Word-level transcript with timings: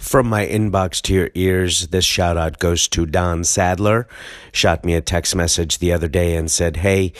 From 0.00 0.28
my 0.28 0.46
inbox 0.46 1.02
to 1.02 1.14
your 1.14 1.30
ears, 1.34 1.88
this 1.88 2.06
shout 2.06 2.38
out 2.38 2.58
goes 2.58 2.88
to 2.88 3.04
Don 3.04 3.44
Sadler. 3.44 4.08
Shot 4.50 4.82
me 4.82 4.94
a 4.94 5.02
text 5.02 5.36
message 5.36 5.78
the 5.78 5.92
other 5.92 6.08
day 6.08 6.36
and 6.36 6.50
said, 6.50 6.78
Hey, 6.78 7.12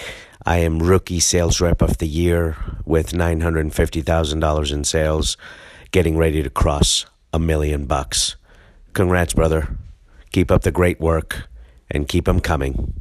I 0.46 0.56
am 0.56 0.78
rookie 0.78 1.20
sales 1.20 1.60
rep 1.60 1.82
of 1.82 1.98
the 1.98 2.08
year 2.08 2.56
with 2.86 3.12
$950,000 3.12 4.72
in 4.72 4.84
sales, 4.84 5.36
getting 5.90 6.16
ready 6.16 6.42
to 6.42 6.48
cross 6.48 7.04
a 7.34 7.38
million 7.38 7.84
bucks. 7.84 8.36
Congrats, 8.94 9.34
brother. 9.34 9.76
Keep 10.32 10.50
up 10.50 10.62
the 10.62 10.72
great 10.72 10.98
work 10.98 11.48
and 11.90 12.08
keep 12.08 12.24
them 12.24 12.40
coming. 12.40 12.94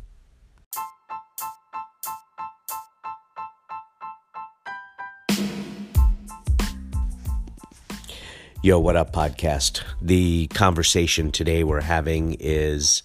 Yo, 8.61 8.77
what 8.77 8.97
up, 8.97 9.13
podcast? 9.13 9.83
The 10.01 10.47
conversation 10.47 11.31
today 11.31 11.63
we're 11.63 11.79
having 11.79 12.35
is 12.41 13.03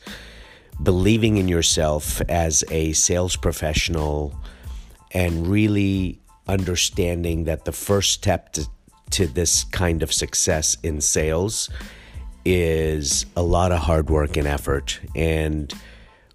believing 0.83 1.37
in 1.37 1.47
yourself 1.47 2.21
as 2.23 2.65
a 2.73 2.93
sales 2.95 3.37
professional 3.37 4.35
and 5.13 5.47
really 5.47 6.19
understanding 6.49 7.45
that 7.45 7.67
the 7.67 7.71
first 7.71 8.11
step 8.11 8.53
to, 8.55 8.67
to 9.11 9.29
this 9.29 9.63
kind 9.63 10.03
of 10.03 10.13
success 10.13 10.77
in 10.83 11.01
sales 11.01 11.71
is 12.45 13.25
a 13.37 13.43
lot 13.45 13.71
of 13.71 13.79
hard 13.79 14.11
work 14.11 14.37
and 14.37 14.49
effort. 14.49 14.99
And 15.15 15.73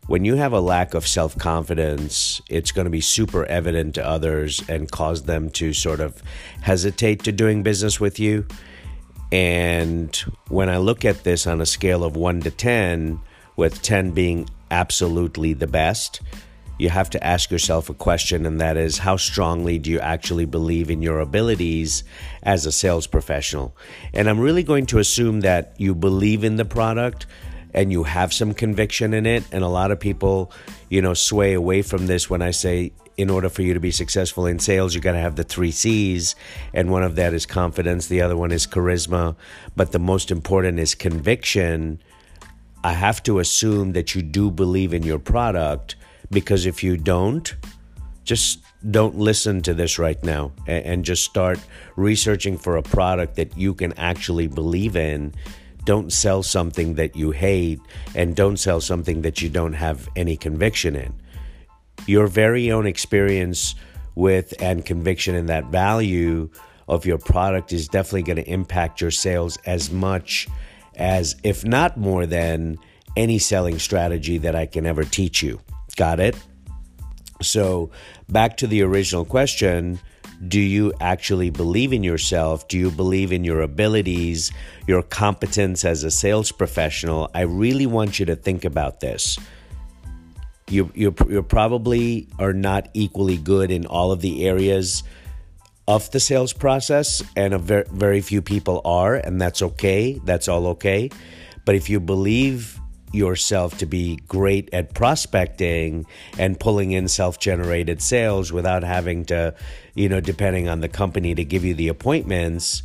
when 0.07 0.23
you 0.23 0.35
have 0.35 0.53
a 0.53 0.61
lack 0.61 0.93
of 0.93 1.05
self 1.05 1.37
confidence, 1.37 2.41
it's 2.49 2.71
going 2.71 2.85
to 2.85 2.91
be 2.91 3.01
super 3.01 3.45
evident 3.47 3.95
to 3.95 4.07
others 4.07 4.63
and 4.69 4.89
cause 4.89 5.23
them 5.23 5.49
to 5.51 5.73
sort 5.73 5.99
of 5.99 6.23
hesitate 6.61 7.23
to 7.23 7.33
doing 7.33 7.63
business 7.63 7.99
with 7.99 8.17
you. 8.17 8.47
And 9.31 10.15
when 10.47 10.69
I 10.69 10.77
look 10.77 11.05
at 11.05 11.23
this 11.23 11.45
on 11.45 11.61
a 11.61 11.65
scale 11.65 12.03
of 12.03 12.15
1 12.15 12.41
to 12.41 12.51
10, 12.51 13.19
with 13.55 13.81
10 13.81 14.11
being 14.11 14.49
absolutely 14.71 15.53
the 15.53 15.67
best, 15.67 16.21
you 16.79 16.89
have 16.89 17.09
to 17.09 17.23
ask 17.23 17.51
yourself 17.51 17.89
a 17.89 17.93
question, 17.93 18.45
and 18.45 18.61
that 18.61 18.77
is 18.77 18.99
how 18.99 19.17
strongly 19.17 19.77
do 19.77 19.91
you 19.91 19.99
actually 19.99 20.45
believe 20.45 20.89
in 20.89 21.01
your 21.01 21.19
abilities 21.19 22.05
as 22.41 22.65
a 22.65 22.71
sales 22.71 23.05
professional? 23.05 23.75
And 24.13 24.29
I'm 24.29 24.39
really 24.39 24.63
going 24.63 24.85
to 24.87 24.99
assume 24.99 25.41
that 25.41 25.73
you 25.77 25.93
believe 25.93 26.45
in 26.45 26.55
the 26.55 26.63
product 26.63 27.25
and 27.73 27.91
you 27.91 28.03
have 28.03 28.33
some 28.33 28.53
conviction 28.53 29.13
in 29.13 29.25
it. 29.25 29.43
And 29.51 29.63
a 29.63 29.67
lot 29.67 29.91
of 29.91 29.99
people, 29.99 30.51
you 30.89 31.01
know, 31.01 31.13
sway 31.13 31.53
away 31.53 31.81
from 31.81 32.07
this 32.07 32.29
when 32.29 32.41
I 32.41 32.51
say 32.51 32.91
in 33.17 33.29
order 33.29 33.49
for 33.49 33.63
you 33.63 33.73
to 33.73 33.79
be 33.81 33.91
successful 33.91 34.45
in 34.45 34.59
sales, 34.59 34.95
you 34.95 35.01
got 35.01 35.11
to 35.11 35.19
have 35.19 35.35
the 35.35 35.43
three 35.43 35.71
C's. 35.71 36.35
And 36.73 36.89
one 36.89 37.03
of 37.03 37.15
that 37.15 37.33
is 37.33 37.45
confidence, 37.45 38.07
the 38.07 38.21
other 38.21 38.37
one 38.37 38.51
is 38.51 38.65
charisma. 38.65 39.35
But 39.75 39.91
the 39.91 39.99
most 39.99 40.31
important 40.31 40.79
is 40.79 40.95
conviction. 40.95 42.01
I 42.83 42.93
have 42.93 43.21
to 43.23 43.39
assume 43.39 43.91
that 43.91 44.15
you 44.15 44.21
do 44.21 44.49
believe 44.49 44.93
in 44.93 45.03
your 45.03 45.19
product 45.19 45.97
because 46.31 46.65
if 46.65 46.81
you 46.81 46.95
don't, 46.95 47.53
just 48.23 48.59
don't 48.89 49.17
listen 49.17 49.61
to 49.63 49.73
this 49.73 49.99
right 49.99 50.23
now 50.23 50.51
and, 50.67 51.03
just 51.03 51.23
start 51.23 51.59
researching 51.95 52.57
for 52.57 52.77
a 52.77 52.83
product 52.83 53.35
that 53.35 53.57
you 53.57 53.73
can 53.73 53.91
actually 53.93 54.47
believe 54.47 54.95
in. 54.95 55.33
Don't 55.85 56.11
sell 56.11 56.43
something 56.43 56.95
that 56.95 57.15
you 57.15 57.31
hate 57.31 57.79
and 58.15 58.35
don't 58.35 58.57
sell 58.57 58.81
something 58.81 59.21
that 59.21 59.41
you 59.41 59.49
don't 59.49 59.73
have 59.73 60.07
any 60.15 60.37
conviction 60.37 60.95
in 60.95 61.13
your 62.07 62.27
very 62.27 62.71
own 62.71 62.85
experience 62.87 63.75
with 64.15 64.53
and 64.61 64.85
conviction 64.85 65.35
in 65.35 65.45
that 65.47 65.65
value 65.65 66.49
of 66.87 67.05
your 67.05 67.17
product 67.17 67.71
is 67.71 67.87
definitely 67.87 68.23
going 68.23 68.43
to 68.43 68.49
impact 68.49 68.99
your 68.99 69.11
sales 69.11 69.57
as 69.65 69.91
much 69.91 70.47
as, 70.95 71.35
if 71.43 71.63
not 71.63 71.97
more 71.97 72.25
than, 72.25 72.77
any 73.15 73.39
selling 73.39 73.79
strategy 73.79 74.37
that 74.39 74.55
I 74.55 74.65
can 74.65 74.85
ever 74.85 75.03
teach 75.03 75.43
you. 75.43 75.59
Got 75.95 76.19
it? 76.19 76.35
So, 77.41 77.91
back 78.27 78.57
to 78.57 78.67
the 78.67 78.81
original 78.81 79.23
question 79.23 79.99
do 80.47 80.59
you 80.59 80.93
actually 81.01 81.49
believe 81.49 81.91
in 81.91 82.03
yourself? 82.03 82.67
Do 82.67 82.77
you 82.77 82.91
believe 82.91 83.31
in 83.31 83.43
your 83.43 83.61
abilities, 83.61 84.51
your 84.87 85.03
competence 85.03 85.83
as 85.83 86.03
a 86.03 86.11
sales 86.11 86.51
professional? 86.51 87.29
I 87.35 87.41
really 87.41 87.85
want 87.85 88.19
you 88.19 88.25
to 88.27 88.35
think 88.35 88.63
about 88.63 89.01
this 89.01 89.37
you 90.69 90.91
you 90.93 91.15
you 91.27 91.43
probably 91.43 92.27
are 92.37 92.53
not 92.53 92.89
equally 92.93 93.37
good 93.37 93.71
in 93.71 93.85
all 93.85 94.11
of 94.11 94.21
the 94.21 94.47
areas 94.47 95.03
of 95.87 96.09
the 96.11 96.19
sales 96.19 96.53
process 96.53 97.23
and 97.35 97.53
a 97.53 97.57
very, 97.57 97.85
very 97.91 98.21
few 98.21 98.41
people 98.41 98.81
are 98.85 99.15
and 99.15 99.41
that's 99.41 99.61
okay 99.61 100.19
that's 100.23 100.47
all 100.47 100.67
okay 100.67 101.09
but 101.65 101.75
if 101.75 101.89
you 101.89 101.99
believe 101.99 102.78
yourself 103.11 103.77
to 103.77 103.85
be 103.85 104.17
great 104.27 104.69
at 104.73 104.93
prospecting 104.93 106.05
and 106.37 106.59
pulling 106.59 106.91
in 106.91 107.07
self-generated 107.07 108.01
sales 108.01 108.51
without 108.51 108.83
having 108.83 109.25
to 109.25 109.53
you 109.95 110.07
know 110.07 110.21
depending 110.21 110.67
on 110.69 110.79
the 110.81 110.89
company 110.89 111.33
to 111.33 111.43
give 111.43 111.65
you 111.65 111.73
the 111.73 111.87
appointments 111.87 112.83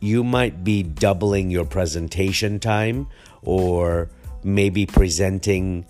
you 0.00 0.24
might 0.24 0.64
be 0.64 0.82
doubling 0.82 1.50
your 1.50 1.64
presentation 1.64 2.58
time 2.58 3.06
or 3.42 4.08
maybe 4.42 4.86
presenting 4.86 5.84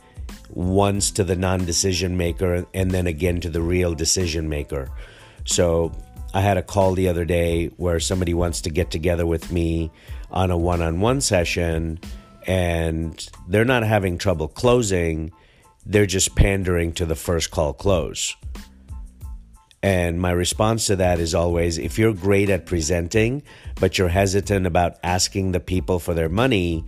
once 0.51 1.13
to 1.13 1.25
the 1.25 1.37
non 1.37 1.65
decision 1.65 2.17
maker 2.17 2.67
and 2.75 2.91
then 2.91 3.07
again 3.07 3.41
to 3.41 3.49
the 3.49 3.63
real 3.63 3.95
decision 3.95 4.49
maker. 4.49 4.91
So 5.45 5.93
I 6.35 6.41
had 6.41 6.57
a 6.57 6.63
call 6.63 6.95
the 6.95 7.09
other 7.09 7.25
day 7.25 7.69
where 7.77 8.01
somebody 8.01 8.35
wants 8.35 8.61
to 8.63 8.71
get 8.71 8.91
together 8.91 9.27
with 9.27 9.53
me 9.53 9.91
on 10.31 10.51
a 10.51 10.59
one 10.59 10.83
on 10.83 11.01
one 11.01 11.21
session 11.21 12.01
and 12.47 13.29
they're 13.49 13.65
not 13.65 13.83
having 13.83 14.19
trouble 14.19 14.49
closing, 14.49 15.33
they're 15.87 16.07
just 16.07 16.35
pandering 16.35 16.93
to 16.93 17.07
the 17.07 17.15
first 17.15 17.51
call 17.51 17.73
close. 17.73 18.37
And 19.83 20.21
my 20.21 20.31
response 20.31 20.87
to 20.87 20.97
that 20.97 21.21
is 21.21 21.35
always 21.35 21.79
if 21.79 21.99
you're 21.99 22.13
great 22.13 22.51
at 22.51 22.67
presenting, 22.67 23.43
but 23.81 23.97
you're 23.97 24.09
hesitant 24.09 24.67
about 24.67 24.99
asking 25.03 25.53
the 25.53 25.61
people 25.61 25.99
for 25.99 26.13
their 26.13 26.29
money, 26.29 26.85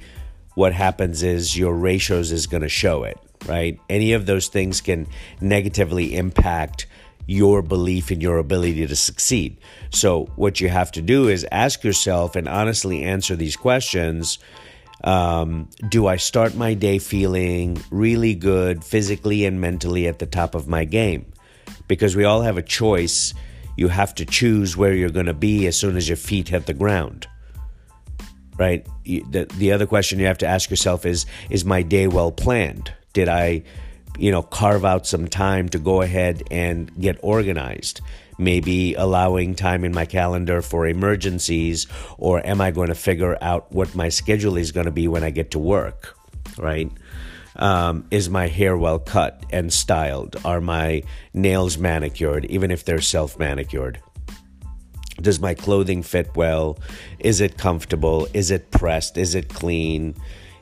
what 0.54 0.74
happens 0.74 1.22
is 1.22 1.56
your 1.56 1.74
ratios 1.74 2.32
is 2.32 2.46
going 2.46 2.62
to 2.62 2.68
show 2.68 3.04
it 3.04 3.18
right? 3.46 3.78
Any 3.88 4.12
of 4.12 4.26
those 4.26 4.48
things 4.48 4.80
can 4.80 5.06
negatively 5.40 6.16
impact 6.16 6.86
your 7.26 7.62
belief 7.62 8.10
in 8.10 8.20
your 8.20 8.38
ability 8.38 8.86
to 8.86 8.96
succeed. 8.96 9.56
So, 9.90 10.26
what 10.36 10.60
you 10.60 10.68
have 10.68 10.90
to 10.92 11.02
do 11.02 11.28
is 11.28 11.46
ask 11.52 11.84
yourself 11.84 12.34
and 12.34 12.48
honestly 12.48 13.02
answer 13.02 13.36
these 13.36 13.56
questions. 13.56 14.38
Um, 15.04 15.68
do 15.88 16.06
I 16.06 16.16
start 16.16 16.54
my 16.54 16.74
day 16.74 16.98
feeling 16.98 17.82
really 17.90 18.34
good 18.34 18.84
physically 18.84 19.44
and 19.44 19.60
mentally 19.60 20.06
at 20.06 20.18
the 20.18 20.26
top 20.26 20.54
of 20.54 20.68
my 20.68 20.84
game? 20.84 21.32
Because 21.88 22.14
we 22.14 22.24
all 22.24 22.42
have 22.42 22.56
a 22.56 22.62
choice. 22.62 23.34
You 23.76 23.88
have 23.88 24.14
to 24.16 24.24
choose 24.24 24.76
where 24.76 24.94
you're 24.94 25.10
going 25.10 25.26
to 25.26 25.34
be 25.34 25.66
as 25.66 25.76
soon 25.76 25.96
as 25.96 26.08
your 26.08 26.16
feet 26.16 26.48
hit 26.48 26.66
the 26.66 26.74
ground. 26.74 27.26
Right? 28.56 28.86
The, 29.04 29.46
the 29.56 29.72
other 29.72 29.86
question 29.86 30.20
you 30.20 30.26
have 30.26 30.38
to 30.38 30.46
ask 30.46 30.70
yourself 30.70 31.04
is 31.04 31.26
Is 31.50 31.64
my 31.64 31.82
day 31.82 32.06
well 32.06 32.30
planned? 32.30 32.92
Did 33.12 33.28
I, 33.28 33.64
you 34.18 34.30
know, 34.30 34.42
carve 34.42 34.84
out 34.84 35.06
some 35.06 35.28
time 35.28 35.68
to 35.70 35.78
go 35.78 36.02
ahead 36.02 36.42
and 36.50 36.90
get 37.00 37.18
organized? 37.22 38.00
Maybe 38.38 38.94
allowing 38.94 39.54
time 39.54 39.84
in 39.84 39.92
my 39.92 40.06
calendar 40.06 40.62
for 40.62 40.86
emergencies, 40.86 41.86
or 42.18 42.44
am 42.46 42.60
I 42.60 42.70
going 42.70 42.88
to 42.88 42.94
figure 42.94 43.36
out 43.40 43.70
what 43.72 43.94
my 43.94 44.08
schedule 44.08 44.56
is 44.56 44.72
going 44.72 44.86
to 44.86 44.92
be 44.92 45.06
when 45.06 45.22
I 45.22 45.30
get 45.30 45.50
to 45.52 45.58
work, 45.58 46.16
right? 46.58 46.90
Um, 47.56 48.06
is 48.10 48.30
my 48.30 48.48
hair 48.48 48.76
well 48.76 48.98
cut 48.98 49.44
and 49.50 49.72
styled? 49.72 50.36
Are 50.44 50.60
my 50.60 51.02
nails 51.34 51.76
manicured, 51.78 52.46
even 52.46 52.70
if 52.70 52.84
they're 52.84 53.00
self 53.00 53.38
manicured? 53.38 54.00
Does 55.20 55.40
my 55.40 55.54
clothing 55.54 56.02
fit 56.02 56.34
well? 56.34 56.78
Is 57.18 57.40
it 57.40 57.58
comfortable? 57.58 58.26
Is 58.32 58.50
it 58.50 58.70
pressed? 58.70 59.18
Is 59.18 59.34
it 59.34 59.48
clean? 59.50 60.14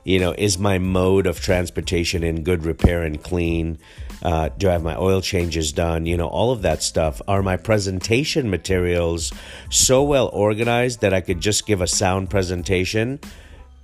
You 0.05 0.19
know, 0.19 0.35
is 0.37 0.59
my 0.59 0.79
mode 0.79 1.27
of 1.27 1.41
transportation 1.41 2.23
in 2.23 2.43
good 2.43 2.65
repair 2.65 3.03
and 3.03 3.23
clean? 3.23 3.79
Uh, 4.23 4.51
do 4.57 4.69
I 4.69 4.73
have 4.73 4.83
my 4.83 4.97
oil 4.97 5.21
changes 5.21 5.73
done? 5.73 6.07
You 6.07 6.17
know, 6.17 6.29
all 6.29 6.53
of 6.53 6.63
that 6.63 6.83
stuff. 6.83 7.23
Are 7.27 7.43
my 7.43 7.57
presentation 7.57 8.51
materials 8.51 9.33
so 9.71 10.03
well 10.03 10.29
organized 10.33 11.01
that 11.01 11.15
I 11.15 11.21
could 11.21 11.41
just 11.41 11.67
give 11.67 11.81
a 11.81 11.87
sound 11.87 12.31
presentation? 12.31 13.21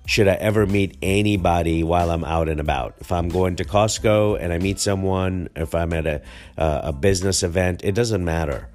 Should 0.07 0.29
I 0.29 0.35
ever 0.35 0.67
meet 0.67 0.97
anybody 1.03 1.83
while 1.83 2.11
I'm 2.11 2.25
out 2.25 2.49
and 2.49 2.61
about? 2.61 2.95
If 3.01 3.11
I'm 3.11 3.29
going 3.29 3.57
to 3.57 3.65
Costco 3.65 4.39
and 4.41 4.53
I 4.53 4.59
meet 4.59 4.79
someone, 4.79 5.49
if 5.57 5.75
I'm 5.75 5.93
at 5.93 6.07
a, 6.07 6.23
uh, 6.57 6.81
a 6.85 6.93
business 6.93 7.43
event, 7.43 7.83
it 7.83 7.93
doesn't 7.93 8.25
matter. 8.25 8.69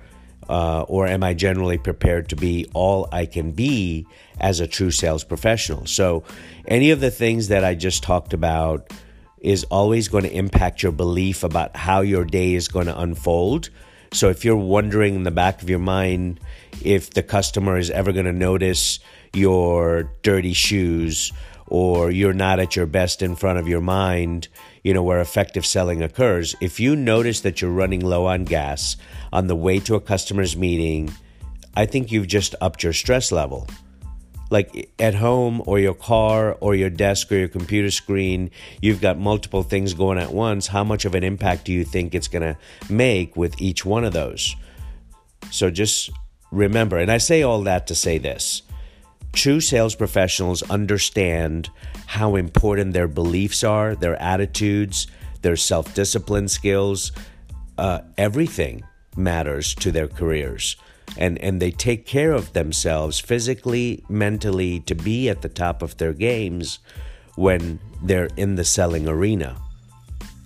Uh, 0.50 0.84
or 0.84 1.08
am 1.08 1.24
I 1.24 1.34
generally 1.34 1.78
prepared 1.78 2.30
to 2.30 2.36
be 2.36 2.68
all 2.74 3.08
I 3.12 3.26
can 3.26 3.52
be 3.52 4.06
as 4.40 4.60
a 4.60 4.68
true 4.68 4.92
sales 4.92 5.24
professional? 5.24 5.86
So, 5.86 6.24
any 6.68 6.92
of 6.92 7.00
the 7.00 7.12
things 7.12 7.48
that 7.50 7.64
I 7.64 7.76
just 7.76 8.04
talked 8.04 8.34
about 8.34 8.92
is 9.42 9.64
always 9.66 10.08
going 10.08 10.24
to 10.24 10.32
impact 10.32 10.84
your 10.84 10.92
belief 10.92 11.44
about 11.44 11.76
how 11.76 12.02
your 12.02 12.24
day 12.24 12.54
is 12.54 12.68
going 12.68 12.86
to 12.86 13.00
unfold. 13.00 13.70
So 14.14 14.30
if 14.30 14.46
you're 14.46 14.56
wondering 14.56 15.16
in 15.16 15.24
the 15.24 15.32
back 15.32 15.62
of 15.62 15.70
your 15.70 15.80
mind 15.80 16.40
if 16.84 17.12
the 17.12 17.24
customer 17.24 17.78
is 17.78 17.90
ever 17.90 18.12
going 18.12 18.26
to 18.26 18.34
notice 18.34 19.00
your 19.34 20.12
dirty 20.22 20.54
shoes 20.54 21.32
or 21.72 22.12
you're 22.12 22.34
not 22.34 22.60
at 22.60 22.76
your 22.76 22.86
best 22.86 23.22
in 23.22 23.34
front 23.34 23.58
of 23.58 23.66
your 23.66 23.80
mind, 23.80 24.50
you 24.84 24.94
know, 24.94 25.02
where 25.02 25.22
effective 25.22 25.66
selling 25.66 26.04
occurs, 26.04 26.54
if 26.60 26.82
you 26.82 26.98
notice 26.98 27.40
that 27.40 27.62
you're 27.62 27.72
running 27.72 28.02
low 28.02 28.26
on 28.26 28.44
gas 28.44 28.98
on 29.32 29.48
the 29.48 29.56
way 29.56 29.80
to 29.80 29.96
a 29.96 30.02
customer's 30.02 30.58
meeting, 30.58 31.10
I 31.74 31.86
think 31.86 32.12
you've 32.12 32.28
just 32.28 32.56
upped 32.60 32.84
your 32.84 32.92
stress 32.92 33.32
level 33.32 33.70
like 34.50 34.92
at 35.00 35.16
home 35.16 35.64
or 35.66 35.80
your 35.80 35.94
car 35.94 36.58
or 36.60 36.76
your 36.76 36.90
desk 36.90 37.32
or 37.32 37.38
your 37.38 37.48
computer 37.48 37.90
screen, 37.90 38.52
you've 38.82 39.00
got 39.00 39.18
multiple 39.18 39.64
things 39.64 39.94
going 39.94 40.18
at 40.18 40.34
once. 40.34 40.68
How 40.68 40.84
much 40.84 41.06
of 41.06 41.16
an 41.16 41.24
impact 41.24 41.64
do 41.64 41.72
you 41.72 41.86
think 41.86 42.14
it's 42.14 42.28
going 42.28 42.42
to 42.42 42.58
make 42.94 43.38
with 43.38 43.62
each 43.62 43.86
one 43.86 44.04
of 44.04 44.12
those? 44.12 44.54
So 45.52 45.72
just 45.72 46.10
remember, 46.52 46.98
and 46.98 47.10
I 47.10 47.18
say 47.18 47.44
all 47.44 47.62
that 47.62 47.88
to 47.88 47.96
say 47.96 48.18
this 48.18 48.62
true 49.34 49.60
sales 49.60 49.96
professionals 49.96 50.62
understand 50.64 51.70
how 52.08 52.36
important 52.36 52.94
their 52.94 53.08
beliefs 53.08 53.64
are, 53.64 53.96
their 53.96 54.22
attitudes, 54.22 55.08
their 55.42 55.56
self 55.56 55.94
discipline 55.94 56.48
skills, 56.48 57.12
uh, 57.78 58.02
everything 58.18 58.84
matters 59.16 59.74
to 59.76 59.92
their 59.92 60.08
careers. 60.08 60.76
And 61.18 61.38
and 61.40 61.62
they 61.62 61.72
take 61.72 62.06
care 62.06 62.32
of 62.32 62.54
themselves 62.54 63.20
physically 63.20 64.04
mentally 64.08 64.80
to 64.82 64.96
be 64.96 65.30
at 65.30 65.42
the 65.42 65.50
top 65.50 65.82
of 65.82 65.98
their 65.98 66.14
games 66.14 66.80
when 67.36 67.80
they're 68.02 68.30
in 68.38 68.56
the 68.56 68.64
selling 68.64 69.08
arena 69.08 69.58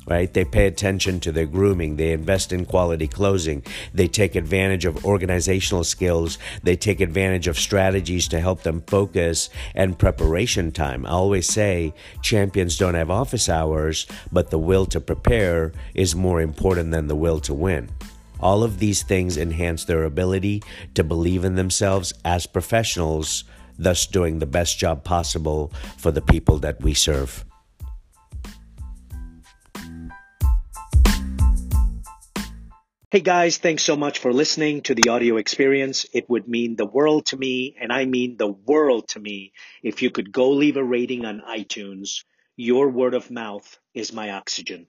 right? 0.05 0.33
They 0.33 0.45
pay 0.45 0.67
attention 0.67 1.19
to 1.21 1.31
their 1.31 1.45
grooming. 1.45 1.95
They 1.95 2.11
invest 2.11 2.51
in 2.51 2.65
quality 2.65 3.07
closing 3.07 3.63
they 3.93 4.07
take 4.07 4.35
advantage 4.35 4.85
of 4.85 5.05
organizational 5.05 5.83
skills. 5.83 6.37
They 6.63 6.75
take 6.75 7.01
advantage 7.01 7.47
of 7.47 7.57
strategies 7.57 8.27
to 8.29 8.39
help 8.39 8.63
them 8.63 8.83
focus 8.87 9.49
and 9.73 9.97
preparation 9.97 10.71
time. 10.71 11.05
I 11.05 11.09
always 11.09 11.47
say 11.47 11.93
champions 12.21 12.77
don't 12.77 12.95
have 12.95 13.09
office 13.09 13.49
hours 13.49 14.05
but 14.31 14.49
the 14.49 14.59
will 14.59 14.85
to 14.87 14.99
prepare 15.01 15.71
is 15.93 16.15
more 16.15 16.41
important 16.41 16.91
than 16.91 17.07
the 17.07 17.15
will 17.15 17.39
to 17.41 17.53
win. 17.53 17.89
All 18.39 18.63
of 18.63 18.79
these 18.79 19.03
things 19.03 19.37
enhance 19.37 19.85
their 19.85 20.03
ability 20.03 20.61
to 20.93 21.03
believe 21.03 21.45
in 21.45 21.55
themselves 21.55 22.13
as 22.25 22.45
professionals, 22.45 23.45
thus 23.79 24.05
doing 24.05 24.39
the 24.39 24.45
best 24.45 24.77
job 24.77 25.03
possible 25.03 25.71
for 25.97 26.11
the 26.11 26.21
people 26.21 26.59
that 26.59 26.81
we 26.81 26.93
serve. 26.93 27.45
Hey 33.09 33.21
guys, 33.21 33.57
thanks 33.57 33.81
so 33.83 33.95
much 33.95 34.19
for 34.19 34.31
listening 34.31 34.81
to 34.83 34.93
the 34.93 35.09
audio 35.09 35.37
experience. 35.37 36.05
It 36.13 36.29
would 36.29 36.47
mean 36.47 36.75
the 36.75 36.85
world 36.85 37.25
to 37.27 37.37
me, 37.37 37.75
and 37.79 37.91
I 37.91 38.05
mean 38.05 38.37
the 38.37 38.51
world 38.51 39.07
to 39.09 39.19
me, 39.19 39.53
if 39.81 40.03
you 40.03 40.11
could 40.11 40.31
go 40.31 40.51
leave 40.51 40.77
a 40.77 40.83
rating 40.83 41.25
on 41.25 41.41
iTunes. 41.41 42.23
Your 42.55 42.89
word 42.89 43.15
of 43.15 43.31
mouth 43.31 43.79
is 43.95 44.13
my 44.13 44.29
oxygen. 44.31 44.83